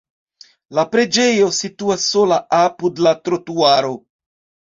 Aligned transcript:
La 0.77 0.83
preĝejo 0.93 1.49
situas 1.57 2.07
sola 2.13 2.39
apud 2.61 3.03
la 3.09 3.13
trotuaro. 3.29 3.93